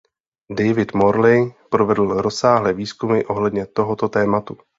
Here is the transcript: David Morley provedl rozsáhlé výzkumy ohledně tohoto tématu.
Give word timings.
David 0.49 0.93
Morley 0.93 1.53
provedl 1.69 2.21
rozsáhlé 2.21 2.73
výzkumy 2.73 3.21
ohledně 3.27 3.65
tohoto 3.65 4.09
tématu. 4.09 4.57